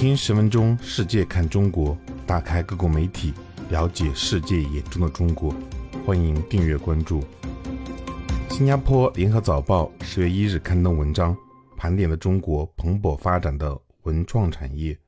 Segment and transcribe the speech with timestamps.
[0.00, 1.94] 听十分钟，世界看中国，
[2.26, 3.34] 打开各国媒体，
[3.68, 5.54] 了解世界眼中的中国。
[6.06, 7.22] 欢迎订阅关注。
[8.48, 11.36] 新加坡联合早报十月一日刊登文章，
[11.76, 14.98] 盘点了中国蓬勃发展的文创产业。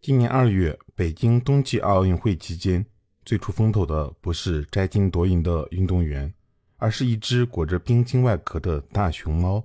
[0.00, 2.84] 今年二月，北京冬季奥运会期间，
[3.24, 6.34] 最出风头的不是摘金夺银的运动员，
[6.76, 9.64] 而是一只裹着冰晶外壳的大熊猫。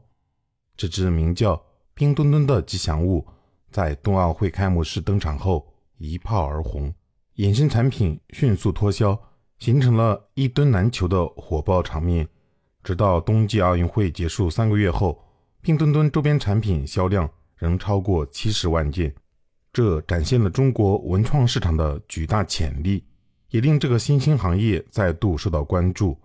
[0.75, 1.59] 这只名叫
[1.95, 3.26] 冰墩墩的吉祥物。
[3.71, 5.67] 在冬奥会开幕式登场后
[5.98, 6.94] 一炮而红，
[7.35, 9.20] 衍生产品迅速脱销，
[9.59, 12.27] 形成了一吨难求的火爆场面。
[12.84, 15.21] 直到冬季奥运会结束三个月后，
[15.62, 19.13] 冰墩墩周边产品销量仍超过七十万件，
[19.73, 23.04] 这展现了中国文创市场的巨大潜力，
[23.49, 26.18] 也令这个新兴行业再度受到关注。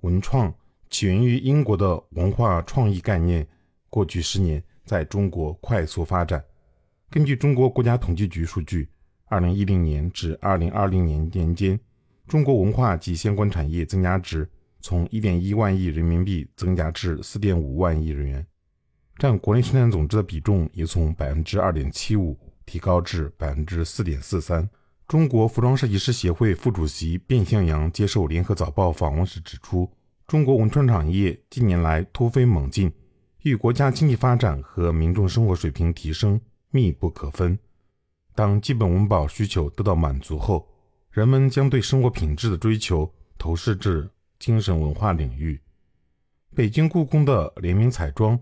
[0.00, 0.52] 文创
[0.88, 3.46] 起源于英国的文化创意概念，
[3.90, 6.42] 过去十年在中国快速发展。
[7.12, 8.88] 根据中国国家统计局数据，
[9.24, 11.76] 二零一零年至二零二零年年间，
[12.28, 14.48] 中国文化及相关产业增加值
[14.80, 18.46] 从一点一万亿人民币增加至四点五万亿日元，
[19.18, 24.70] 占国内生产总值的比重也从百分之二点七五提高至百分之四点四三。
[25.08, 29.90] 中国服装设计师协会副主席卞向阳接受联合早报访问时指出，
[30.28, 32.92] 中国文创产业近年来突飞猛进，
[33.42, 36.40] 与国家经济发展和民众生活水平提升。
[36.70, 37.58] 密不可分。
[38.34, 40.66] 当基本温饱需求得到满足后，
[41.10, 45.60] 人们将对生活品质的追求投射至精神文化领域。
[46.54, 48.38] 北京故宫的联名彩妆，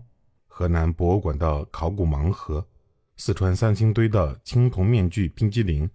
[0.47, 2.65] 河南博物馆的考古盲盒，
[3.17, 5.89] 四川三星堆的青铜面具冰激凌，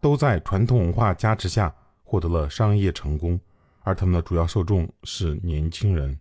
[0.00, 3.40] 都在传统文化加持下获得了商业成功，
[3.80, 6.18] 而他们的主要受众是年轻人。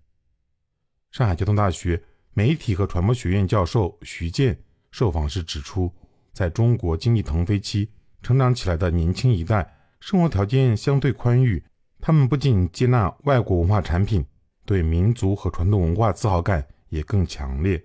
[1.11, 2.01] 上海交通大学
[2.33, 4.57] 媒体和传播学院教授徐健。
[4.97, 5.93] 受访时指出，
[6.33, 7.87] 在中国经济腾飞期
[8.23, 11.63] 成长起来的年轻一代，生活条件相对宽裕，
[12.01, 14.25] 他们不仅接纳外国文化产品，
[14.65, 17.79] 对民族和传统文化自豪感也更强烈。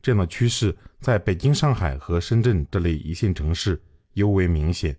[0.00, 3.78] 这样的趋势在北京、上海和深圳这类一线城市
[4.14, 4.96] 尤为明显，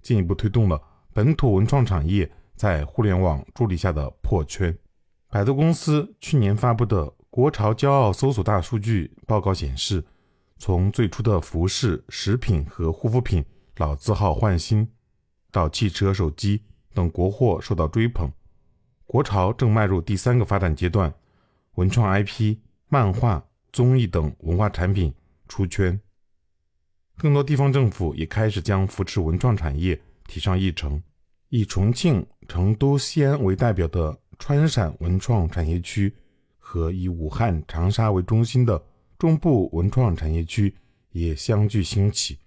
[0.00, 0.80] 进一步推动了
[1.12, 4.72] 本土文创产业在互联网助力下的破圈。
[5.28, 10.04] 百度公司去年发布的《国潮骄傲搜索大数据报告》显示。
[10.66, 13.44] 从最初的服饰、食品和护肤品
[13.76, 14.90] 老字号换新，
[15.50, 16.62] 到汽车、手机
[16.94, 18.30] 等国货受到追捧，
[19.04, 21.12] 国潮正迈入第三个发展阶段。
[21.74, 22.56] 文创 IP、
[22.88, 23.44] 漫画、
[23.74, 25.12] 综艺等文化产品
[25.48, 26.00] 出圈，
[27.18, 31.02] 更多地方政府也开始将扶持文创产业提上议程。
[31.50, 36.16] 以重庆、成都、西安为代表的川陕文创产业区，
[36.58, 38.82] 和以武汉、长沙为中心的。
[39.18, 40.74] 中部文创产业区
[41.12, 42.38] 也相继兴起，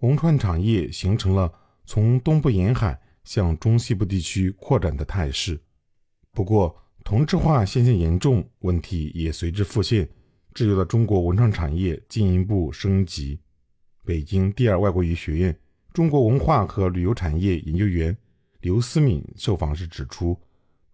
[0.00, 1.52] 文创产业形成了
[1.84, 5.60] 从东部沿海向中西部地区扩展的态势。
[6.32, 10.08] 不过，同质化现象严重，问题也随之浮现，
[10.54, 13.40] 制约了中国文创产业进一步升级。
[14.04, 15.58] 北京第二外国语学院
[15.92, 18.16] 中国文化和旅游产业研究员
[18.60, 20.38] 刘思敏受访时指出，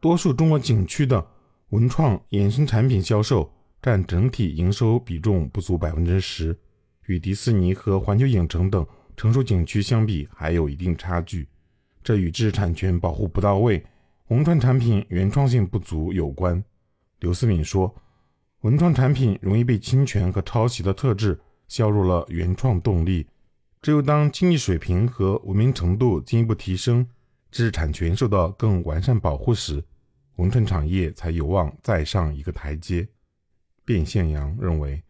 [0.01, 1.25] 多数中国景区的
[1.69, 3.53] 文创衍生产品销售。
[3.85, 6.59] 占整体营收比重不足百分之十，
[7.05, 11.47] 与迪士尼和环球影城等成熟景区相比还有一定差距。
[12.03, 13.85] 这与知识产权保护不到位、
[14.29, 16.65] 文创产品原创性不足有关。
[17.21, 17.95] 刘思敏说
[18.65, 23.27] ：“文创产品容易被侵权和抄袭的特质削弱了原创动力。
[23.83, 27.07] 只有当经济水平和文明程度进一步提升，
[27.51, 29.85] 知识产权受到更完善保护时，
[30.37, 33.07] 文创产业才有望再上一个台阶。”
[33.85, 35.03] 卞宪阳认为，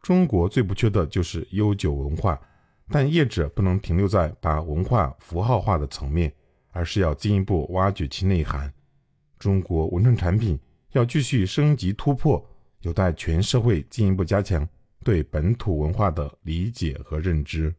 [0.00, 2.40] 中国最不缺的就是悠久文化，
[2.88, 6.32] 但业者不能停留在把文化符号化的层面，
[6.70, 8.72] 而是要进一步挖掘其内涵。
[9.38, 10.58] 中国文创产品
[10.92, 12.44] 要继续升级突破，
[12.80, 14.68] 有待全社会进一步加强
[15.02, 17.74] 对本土文化的理解和认知。